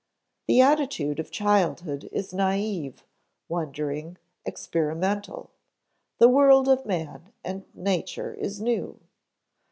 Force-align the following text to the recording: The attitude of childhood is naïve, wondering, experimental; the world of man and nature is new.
The 0.47 0.61
attitude 0.61 1.19
of 1.19 1.29
childhood 1.29 2.09
is 2.11 2.33
naïve, 2.33 3.01
wondering, 3.47 4.17
experimental; 4.45 5.51
the 6.17 6.27
world 6.27 6.67
of 6.67 6.87
man 6.87 7.31
and 7.43 7.65
nature 7.75 8.33
is 8.33 8.59
new. 8.59 8.99